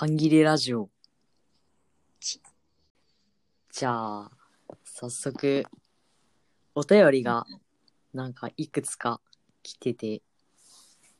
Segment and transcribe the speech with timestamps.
[0.00, 0.88] 半切れラジオ
[2.20, 2.40] ち。
[3.70, 4.30] じゃあ、
[4.82, 5.66] 早速、
[6.74, 7.44] お便りが、
[8.14, 9.20] なんかいくつか
[9.62, 10.22] 来てて、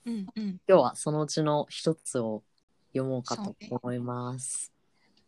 [0.06, 0.60] うんうん。
[0.66, 2.42] 今日はそのうちの一つを
[2.94, 4.72] 読もうかと思います。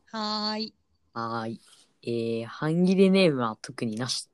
[0.06, 0.74] はーい。
[1.12, 1.60] はーい。
[2.04, 4.30] えー、半切れネームは特になし、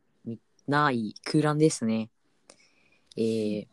[0.69, 2.09] ない空欄ですね。
[3.17, 3.67] えー、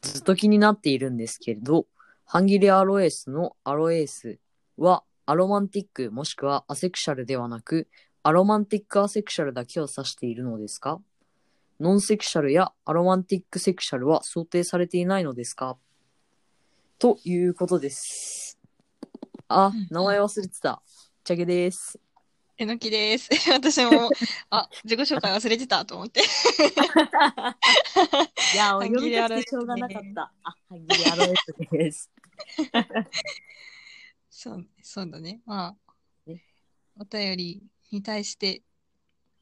[0.00, 1.86] ずっと気になっているんですけれど、
[2.24, 4.38] 半切れアロエースのアロエース
[4.76, 7.88] はアロマンティックもしくはアセクシャルではなく、
[8.22, 11.00] アロマンティックアセクシャルだけを指しているのですか？
[11.80, 15.76] ノンセクシャルやアロマンティックセクシャルは想定されていないのですか？
[16.98, 18.58] ということです。
[19.48, 20.82] あうん、名前忘れてた。
[21.22, 22.00] チャゲです。
[22.58, 23.28] えのきです。
[23.52, 24.10] 私も、
[24.48, 26.20] あ、自己紹介忘れてたと思って。
[28.54, 30.32] いや、半読み切れアロエスたくてしょうがなかった。
[30.42, 32.10] あ、半切れアロエスです。
[34.38, 35.40] そう、そうだね。
[35.46, 35.74] ま
[36.26, 36.42] あね、
[37.00, 38.62] お便りに対して、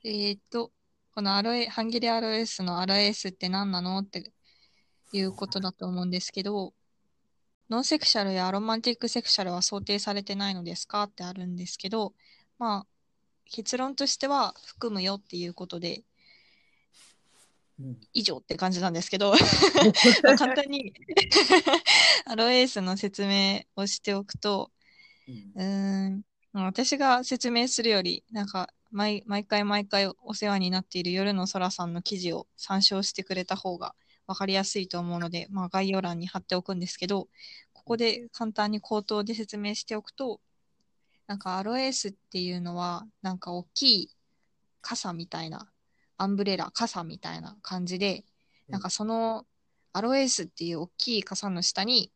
[0.05, 0.71] えーっと、
[1.13, 4.31] このアロエ、半切れアロエスのアロエスって何なのって
[5.13, 6.75] いうことだと思うんですけど、
[7.69, 12.15] ノンセクシャルやアロマンティックセクシャルは想定されてないのですかってあるんですけど、
[12.61, 12.87] まあ、
[13.51, 16.05] 結論としては含むよっていうことで、
[17.81, 19.37] うん以上って感じなんですけど、ま
[20.31, 20.95] あ簡単に
[22.27, 24.71] アロエースの説明をしておくと、
[25.29, 25.53] うん。
[25.55, 26.23] うーん、
[26.53, 33.95] まあ私が説明するより、なんか毎、毎回毎回お世話になっている夜の空さんの記事を参照してくれた方が
[34.27, 37.29] 分かりやすいと思うので、まあ、概要欄に貼っておくんですけど、
[37.73, 40.41] ここで簡単に口頭で説明しておくと、
[41.27, 44.11] なんかアロエースっていうのは、なんか大きい
[44.81, 45.69] 傘みたいな、
[46.17, 48.25] アンブレラ、傘みたいな感じで、
[48.71, 49.47] なんかその
[49.93, 52.13] アロエースっていう大きい傘の下に、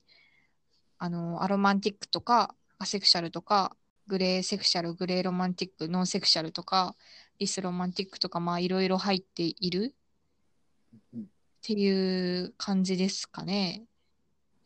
[0.98, 3.76] あの、アロマンティックとか、アセクシャルとか、
[4.06, 6.96] グレーセクシャル、グレーロマンティック、ノンセクシャルとか、
[7.38, 9.94] リスロマンティックとか、まあいろいろ入っている
[11.12, 11.24] うんっ
[11.60, 13.84] ていう感じですかね。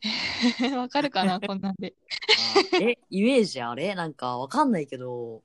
[0.77, 1.95] わかるかなこんなんで。
[2.77, 3.95] あえ、イメージあれ？
[3.95, 5.43] なんかわかんないけど、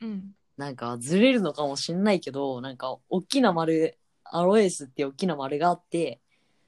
[0.00, 0.34] うん。
[0.56, 6.20] なんかずれるのかもしんないけど、なんか大きな丸、アロエースって大きな丸があって、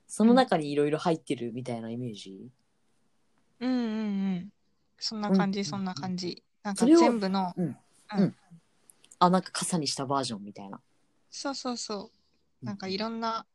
[0.06, 2.50] その中にいろいろ入ってるみたいなイメージ、
[3.60, 3.84] うんうんう
[4.40, 4.52] ん。
[4.98, 6.42] そんな感じ、そんな感じ。
[6.62, 7.76] なんかそれを全部の、うん
[8.16, 8.34] うん
[9.20, 10.80] あ、なんか傘にしたバージョンみたいな。
[11.30, 12.12] そうそうそ
[12.62, 12.66] う。
[12.66, 13.46] なんかいろんな、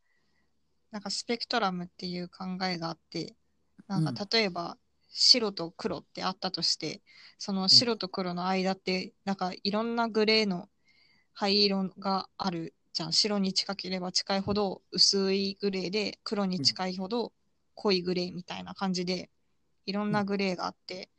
[0.92, 3.36] なんかスペクトラムっていう考えがあって、
[3.88, 4.78] なんか例えば
[5.09, 7.02] 白と黒ってあったとして、
[7.38, 10.70] その白と黒の間って、なんかいろんなグレーの
[11.34, 13.14] 灰色があるじゃん。
[13.14, 17.32] 白に近ければ近いほど薄いグレーで、黒に近いほど
[17.76, 19.30] 濃いグレーみたいな感じで、
[19.86, 21.09] いろんなグレーがあって、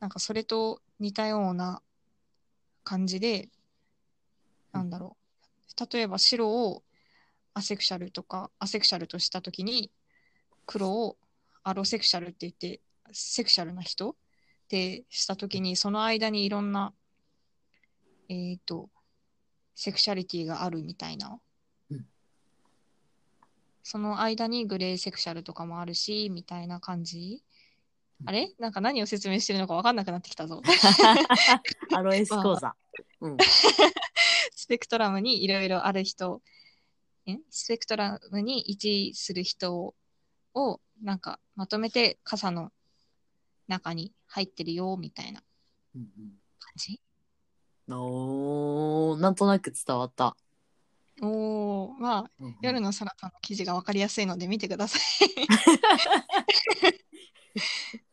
[0.00, 1.82] なんかそれと似たような
[2.84, 3.48] 感じで、
[4.72, 5.16] なんだろ
[5.78, 5.92] う。
[5.92, 6.82] 例えば白を
[7.54, 9.90] アセクシャルとか、アセクシャルとしたときに、
[10.66, 11.16] 黒を
[11.62, 12.80] アロセクシャルって言って、
[13.12, 14.14] セクシャルな人っ
[14.68, 16.94] てしたときに、その間にいろんな、
[18.28, 18.88] えっ、と、
[19.74, 21.38] セクシャリティがあるみたいな。
[21.90, 22.06] うん
[23.82, 27.42] その間にグレーセクシャルとかもあるし、みたいな感じ。
[28.26, 28.52] あれ？
[28.58, 30.62] なんか何を説明してるのか分かんなくなってきたぞ。
[31.94, 32.74] アロエース講座。
[33.20, 33.36] うん。
[34.54, 36.42] スペクトラムにいろいろある人、
[37.28, 39.94] んスペクトラムに位置する人
[40.54, 42.72] を、なんかまとめて傘の
[43.68, 45.42] 中に入ってるよ、みたいな
[45.94, 46.02] うん
[46.58, 47.00] 感じ？
[47.88, 50.36] うん、おー、なんとなく伝わった。
[51.22, 55.00] おー、まあ、うんうん夜の空さんの記事がわかりやすいので見てください。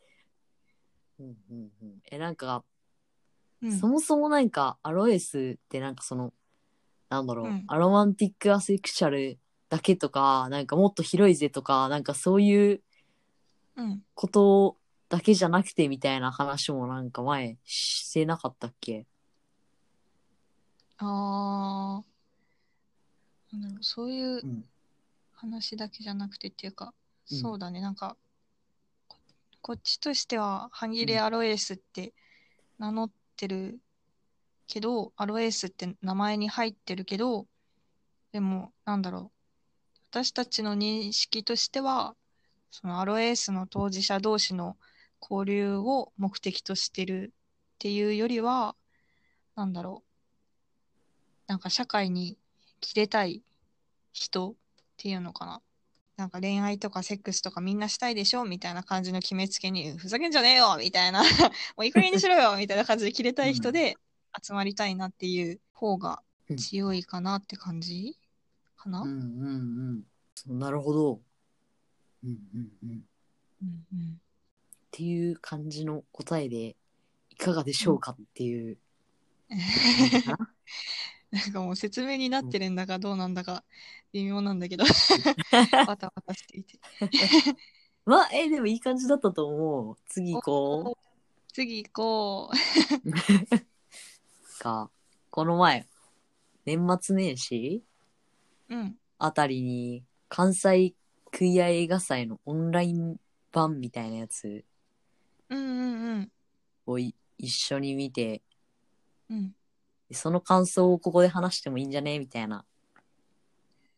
[1.19, 2.63] うんうんうん、え、なんか、
[3.61, 3.79] うん。
[3.79, 6.31] そもそもなんかアロエスってなんかその
[7.09, 7.63] なんだろう、うん。
[7.67, 9.39] アロマンティックアセクシャル
[9.69, 12.81] だけとかなんかもっと広いぜとかなんかそういう
[13.75, 14.03] うん。
[14.13, 14.77] こと
[15.09, 19.05] だけじゃなくてみたいな話もなんか前してなかったっけ？
[20.97, 24.65] あー、なんだろう、そういううん。
[25.33, 26.93] 話だけじゃなくてっていうか、
[27.31, 27.37] うん。
[27.37, 28.17] そうだね、なんか、
[29.67, 32.13] ここっちとしては、半切れアロエースって
[32.79, 33.81] 名乗ってる
[34.65, 37.47] けど、アロエースって名前に入ってるけど、
[38.31, 42.15] でも、なんだろう、私たちの認識としては、
[42.71, 44.77] そのアロエースの当事者同士の
[45.21, 48.73] 交流を目的としてるっていうよりは、
[49.57, 52.37] なんだろう、なんか社会に
[52.79, 53.43] 切れたい
[54.13, 54.55] 人っ
[54.95, 55.61] ていうのかな。
[56.17, 61.21] なんか恋愛とかセックスとかみんなしたいでしょみたいな感じの決めつけに、ふざけんじゃねえよみたいな、
[61.77, 63.97] もういい加減にしろよみたいな感じで切れたい人で
[64.41, 66.23] 集まりたいなっていう方が
[66.57, 68.17] 強いかなって感じ？
[68.75, 70.03] かな、うんうん
[70.47, 71.21] うんなるほど。
[72.23, 73.05] うんうんうん。
[73.61, 74.11] うんうん。
[74.11, 74.15] っ
[74.91, 76.75] ていう感じの答えで
[77.29, 78.77] いかがでしょうかっていう。
[79.49, 79.59] 感
[80.09, 80.37] じか
[81.31, 83.63] ななんかもう説明になってるんだかどうなんだか
[84.13, 84.85] 微妙なんだけど、
[85.85, 86.79] バタバタしていて。
[88.05, 90.97] まあえでもいい感じだったと思う次行こ
[91.51, 92.51] 次行こ
[93.03, 93.07] う
[94.63, 94.89] か
[95.29, 95.85] この前
[96.65, 97.83] 年末年始？
[98.69, 98.75] う。
[98.75, 98.97] うん。
[99.19, 100.93] あたりに関西
[101.31, 103.19] クイア映画祭のオンライン
[103.51, 104.63] 版みたいなやつ
[105.49, 105.61] うんう
[106.19, 106.31] ん
[106.87, 107.13] うん。
[107.37, 108.41] 一緒に見て
[109.29, 109.55] うん。
[110.13, 112.19] その感想をここで話してもいいんじゃね？
[112.19, 112.65] みたいな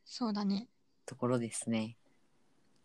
[0.06, 0.67] そうだね。
[1.06, 1.97] ところですね。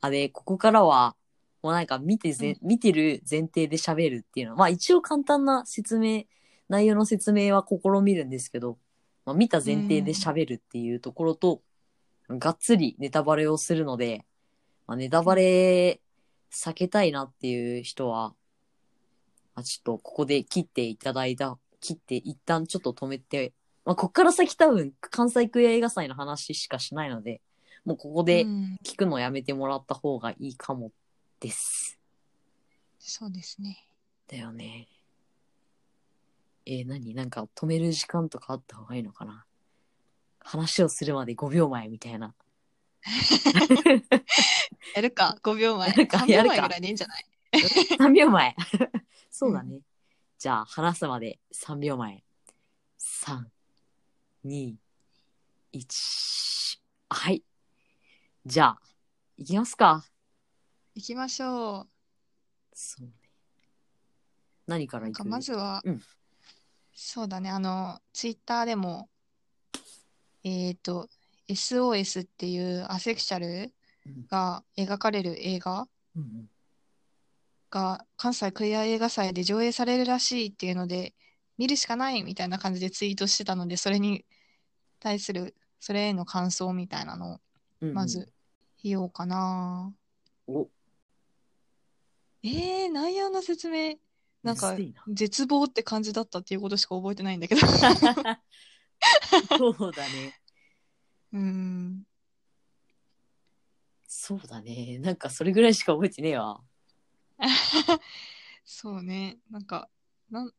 [0.00, 1.16] あ、で、ここからは、
[1.62, 6.24] もうなんか見てぜ、見てる前提で喋るっていうのは、まあ一応簡単な説明、
[6.68, 8.78] 内容の説明は試みるんですけど、
[9.24, 11.62] まあ見た前提で喋るっていうところと、
[12.28, 14.24] がっつりネタバレをするので、
[14.86, 16.00] まあ、ネタバレ
[16.50, 18.34] 避けたいなっていう人は、
[19.54, 23.52] まあ、ちょっとここで切っていただいた、切って一旦ちょっと止めて、
[23.84, 27.42] まあ、こっから先多分関西クエア映画祭の話しかしないので、
[27.84, 30.90] もうここでうん、聞くのやめてもらった方がいいかも
[31.40, 31.98] です。
[32.98, 33.86] そうですね。
[34.28, 34.88] だよね。
[36.64, 37.12] えー何？
[37.14, 39.44] なんか止める時間とかあった方がいいのかな？
[40.40, 42.34] 話をするまで5秒前みたいな。
[44.96, 45.90] やるか、5秒前。
[45.90, 47.26] やるか3秒やるか前ぐらいでいいんじゃない
[47.98, 48.56] ？3秒前。
[49.30, 49.80] そうだね。
[50.44, 52.22] じゃあ話すまで3秒前。
[53.00, 53.44] 3、
[54.44, 54.74] 2、
[55.72, 56.78] 1。
[57.08, 57.42] はい。
[58.44, 58.80] じゃあ、
[59.38, 60.04] 行きますか。
[60.94, 61.88] 行きましょう。
[62.74, 63.12] そうね。
[64.66, 65.24] 何から行く？
[65.26, 66.02] まずは、うん
[66.92, 69.08] そうだね、あの、ツイッターでも、
[70.42, 71.08] えっ、と、
[71.48, 73.72] SOS っていうアセクシャル
[74.04, 76.50] うんが描かれる映画うんうん
[77.74, 81.12] が関西クイア映画祭で上映されるらしいっていうので、
[81.58, 84.24] 見るしかないみたいな感じでツイートしてたので、それに
[85.00, 87.40] 対する、それへの感想みたいなのを
[87.80, 88.32] うんうんまず
[88.84, 89.92] 言おうかな。
[90.46, 90.68] お、
[92.44, 93.96] えー、内容の説明、
[94.44, 94.76] なんか
[95.08, 97.60] 絶望って感じだったっていうことしか覚えてないんだけど。
[99.58, 100.32] そうだね。
[101.34, 102.06] うーん。
[104.06, 104.98] そうだね。
[105.00, 106.60] なんかそれぐらいしか覚えてねえわ。
[108.64, 109.38] そうね。
[109.50, 109.88] なんか、
[110.30, 110.52] なん、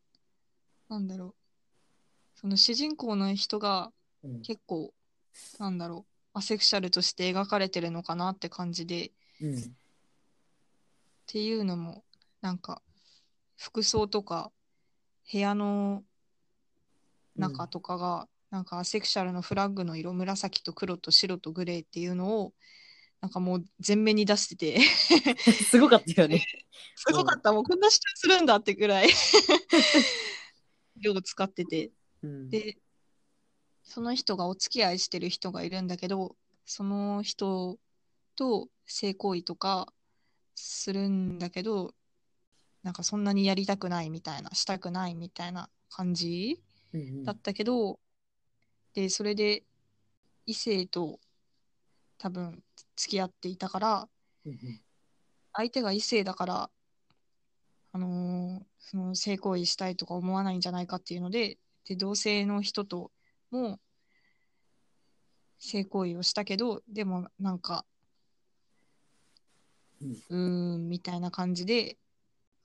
[0.90, 1.36] なんだろう。
[2.40, 3.92] その主人公の人が
[4.24, 4.42] うん。
[4.42, 4.94] 結構、
[5.60, 6.38] なんだろう。
[6.38, 9.12] アセクシャルとして描かれてるのかなって感じで、っ
[9.42, 9.76] うん。
[11.28, 12.04] ていうのも、
[12.42, 12.82] なんか、
[13.58, 14.52] 服装とか、
[15.32, 16.04] 部屋の
[17.36, 22.54] 中とかが、なんかアセクシャルのフラッグの色、紫と黒と白とグレーっていうのを、
[23.26, 24.80] なんかもう全面に出してて、
[25.68, 26.46] すごかったよね。
[26.96, 27.52] すごかった。
[27.52, 29.10] もうこんな主張するんだってぐらい
[31.02, 31.92] 色を使ってて。
[32.22, 32.50] うん。
[32.52, 32.78] で、
[33.82, 36.36] その人がお付き合いしてる人がいるんだけど、
[36.68, 37.80] その人
[38.36, 39.92] と性行為とか
[40.54, 41.96] するんだけど、
[42.84, 46.62] なんかそんなにやりたくないみたいな、したくないみたいな感じ
[46.94, 48.00] うんうんだったけど、
[48.94, 49.64] で、それで
[50.46, 51.20] 異性と
[52.26, 52.64] 多分
[52.96, 54.10] 付き合っていたから、
[54.48, 54.82] うんうん
[55.58, 56.70] 相手が異性だから、
[57.94, 63.12] あのーその性行為したいとか思わないんじゃないかっていうので、で、同性の人と
[63.52, 63.80] も
[65.60, 67.86] 性行為をしたけど、でもなんか、
[70.02, 71.98] うんうーん、みたいな感じで、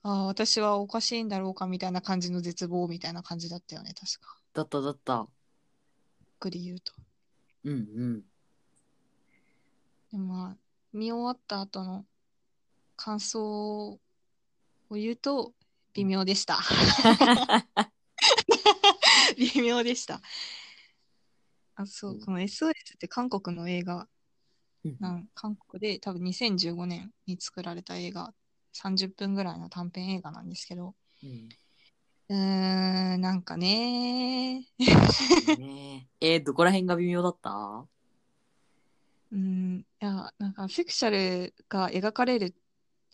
[0.01, 4.35] ああ、私はおかしいんだろうかみたいな感じの絶望みたいな感じだったよね、確か。
[4.53, 5.27] だっただった。
[6.19, 6.93] ゆっくり言うと。
[7.63, 7.75] うんう
[8.17, 8.30] ん。
[10.11, 10.57] でもまあ、
[10.93, 12.05] 見終わった後の
[12.97, 13.99] 感想を
[14.91, 15.53] 言うと、
[15.93, 16.59] 微妙でした。
[19.37, 20.21] 微妙でした。
[21.75, 22.21] あ、そうう、ん。
[22.21, 24.07] この SOS って韓国の映画。
[24.83, 24.97] うん。
[24.99, 28.33] なん、韓国で多分2015年に作られた映画、
[28.73, 31.49] 30分ぐらいの短編映画なんですけど、うん。
[32.29, 34.65] うーん、なんかね、
[35.57, 37.85] ねえー、どこら辺が微妙だった？
[39.31, 42.53] うん、いや、なんかセクシャルが描かれる、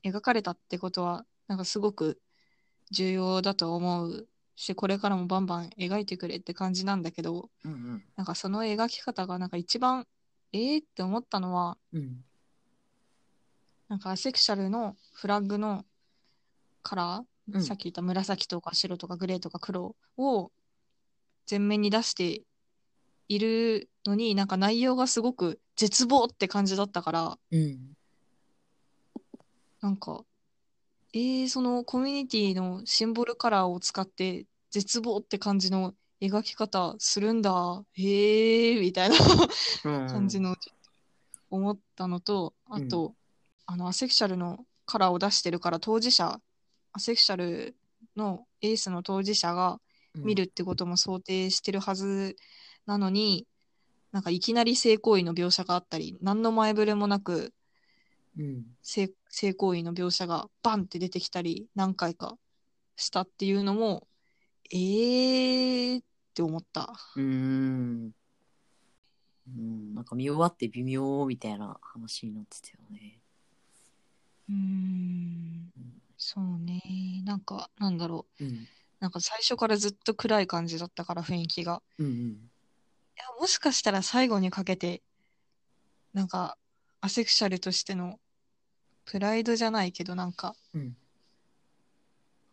[0.03, 2.19] 描かれたってことは、なんかすごく
[2.91, 8.03] 重要だと思うし、これからもバンバン描いてくれって感じなんだけど、うんうん。
[8.15, 10.07] なんかその描き方がなんか一番、
[10.53, 12.23] えーって思ったのは、うん。
[13.87, 15.85] なんかアセクシャルのフラッグの
[16.81, 20.51] カラー、うんさっき言った紫とか白とかグレーとか黒を
[21.49, 22.41] 前面に出して
[23.29, 27.93] いるのになんか内容がすごく絶望って感じだったからうん。
[29.79, 30.23] なんか
[31.13, 39.15] えー、そのコミュニティのシンボルカラーを使って絶望って感じの描き方するんだへえみたいな
[39.85, 40.07] うん。
[40.07, 40.91] 感じのちょっと
[41.49, 43.15] 思ったのと、あと、
[43.65, 46.39] あのアセクシャルのカラーを出してるから当事者
[46.93, 47.75] アセクシャル
[48.15, 49.79] のエースの当事者が
[50.15, 52.35] 見るってことも想定してるはず
[52.85, 53.45] なのに、
[54.11, 57.53] なんかいきなり性行為の描写があったり何の前触れもなく
[58.37, 58.63] うん。
[58.81, 62.37] 性性行為の描写がバンって出てきたり何回か
[62.95, 64.07] したっていうのも
[64.71, 66.93] えーって思った。
[67.15, 68.11] うーん。
[69.47, 73.21] うん、なんか見終わって微妙みたいな話になってたよね。
[74.49, 75.71] うーん
[76.17, 76.81] そうね
[77.25, 78.67] なんかなんだろううん。
[78.99, 81.81] なんか最初からずっと暗い感じだったから雰囲気が。
[81.99, 82.37] うんうん。
[83.17, 85.01] いや、もしかしたら最後にかけて、
[86.13, 86.55] なんか、
[87.01, 88.19] アセクシャルとしての、
[89.05, 90.95] プライドじゃないけど、なんか、うん。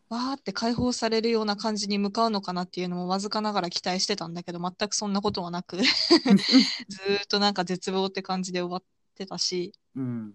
[0.09, 10.33] わーって解放されるような感じに向かうのかなっていうのもわずかながら期待してたんだけど、全くそんなことはなく、 ずーっとなんか絶望って感じで終わってたし、うん。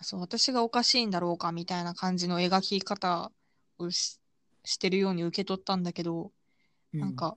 [0.00, 3.30] そう、私がおかしいんだろうかみたいな感じの描き方
[3.78, 4.18] をし
[4.64, 6.32] してるように受け取ったんだけど、
[6.94, 7.36] なんか、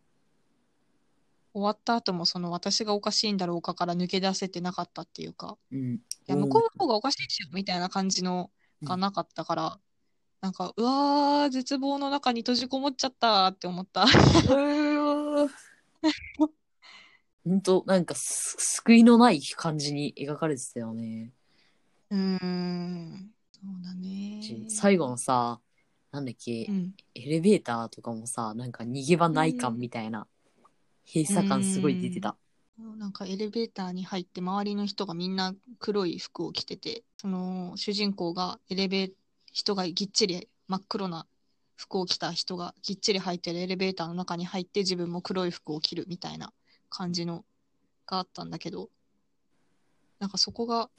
[1.53, 5.95] 終わった後もその私がおかしいんだろうかから抜け出せてなかったっていうか、うん。
[5.95, 8.51] いや、向こうの方がおかしいでしょみたいな感じの
[8.83, 9.79] がなかったから、
[10.41, 14.05] なんか、うわー、絶望の中に閉じこもっちゃったって思った。
[17.43, 21.31] 本当なんかす救いのない感じに描かれてたよね。
[22.09, 24.41] うーん、そうだね。
[24.67, 25.59] 最後のさ、
[26.11, 30.27] なんだっけ、うん、エレベーターとかもさ、なんか逃げ場ない感みたいな、
[31.07, 32.37] 閉鎖感すごい出てた。
[32.97, 39.11] なんかエレベーターに入って周りの人がみんな黒い服を着てて、その主人公がエレベー
[39.51, 41.25] 人がぎっちり真っ黒な
[41.75, 46.53] 服を着た人がぎっちり入ってるエレベーターの中に入って自分も黒い服を着るみたいな
[46.89, 47.45] 感じの
[48.05, 48.89] があったんだけど、
[50.19, 50.89] なんかそこが、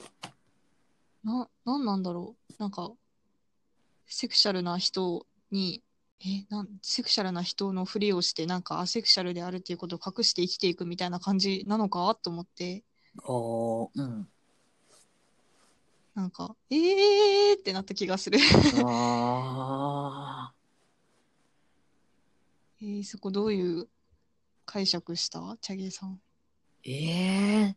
[1.23, 2.53] な、なんなんだろう。
[2.57, 2.91] なんか、
[4.05, 5.81] セクシャルな人に、
[6.21, 12.83] え、なん、セクシャルな人のふりをして、なんかアセクシャルであるっていうことを隠して生きていくみたいな感じなのかと思って、
[13.17, 14.27] ああ、うん。
[16.15, 18.39] なんか、えーってなった気がする。
[18.85, 20.53] ああ。
[22.81, 23.87] えー、そこどういう
[24.65, 25.57] 解釈した？
[25.61, 26.19] チャゲさん。
[26.83, 27.75] ええ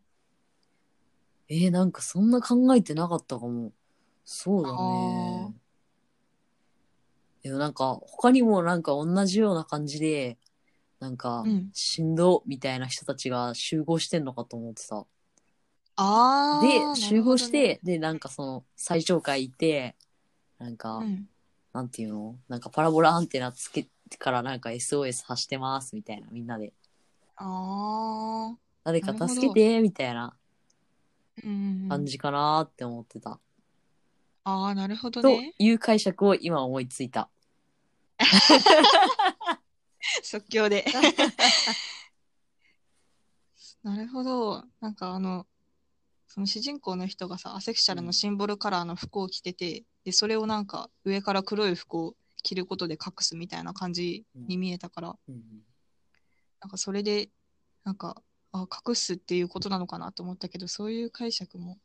[1.49, 3.71] えー、なんかそんな考えてなかったかも。
[4.25, 5.53] そうだあね。
[7.43, 10.37] でもなんか他にもなんか同じような感じで、
[10.99, 15.05] なんかうんしんどみたいな人たちが集合してんのかと思ってた。
[15.97, 19.95] あーで、集合し、て、で、なんかその最上階いて、
[20.57, 21.27] なんか、うん、
[21.73, 22.35] なんていうの？
[22.47, 26.73] なんかパラボラアンテナつけてからなんか SOS 発してますみたいな、みんなで。
[27.35, 30.35] あ誰か助けてみたいな
[31.89, 33.39] 感じかなーって思ってた。
[34.45, 35.53] あー、なるほどとね。
[35.57, 37.29] いう解釈を今思いついた。
[40.23, 40.85] 即興で。
[43.83, 44.63] なるほど。
[44.79, 45.45] なんかあの、
[46.27, 55.63] その主人公の人がさ、アセクシャルのシンボルカラーの服を着てて、で、それをなんか上から黒い服を着ることで隠すみたいな感じに見えたから、うん
[56.61, 57.29] なんかそれで、
[57.83, 58.21] なんか、
[58.53, 61.77] あ、隠すっていうことなのかなと思ったけど、そういう解釈も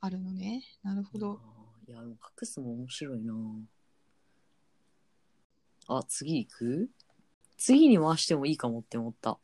[0.00, 0.62] あるのね。
[0.84, 1.40] なるほど。
[1.88, 3.34] いや、でも隠すも面白いな
[5.88, 6.90] あ、次行く？
[7.56, 9.38] 次に回してもいいかもって思った。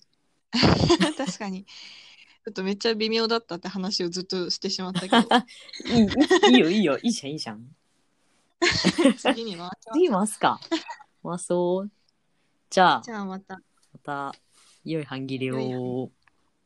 [1.17, 1.65] 確かに。
[1.65, 5.17] ちょっとめっちゃ微妙だったって話をずっとしてしまったけど、
[6.51, 7.77] いいいいよ、いいよ、いいじゃん、いいじゃん。
[9.17, 10.61] 次に回します次回すか。
[11.23, 11.91] 回そう。
[12.69, 13.61] じゃあじ、ゃあまた。
[13.93, 14.35] また、
[14.85, 16.11] 良い半切れを。